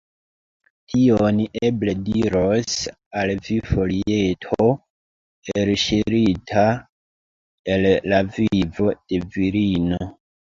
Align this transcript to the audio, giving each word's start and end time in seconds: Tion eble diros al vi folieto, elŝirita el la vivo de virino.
Tion 0.91 1.41
eble 1.67 1.91
diros 2.05 2.77
al 3.23 3.33
vi 3.47 3.57
folieto, 3.73 4.69
elŝirita 5.63 6.65
el 7.75 7.87
la 8.15 8.23
vivo 8.39 8.89
de 8.97 9.21
virino. 9.37 10.01